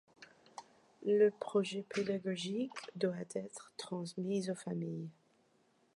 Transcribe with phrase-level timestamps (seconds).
[1.05, 5.11] Le projet pédagogique doit être transmis aux familles.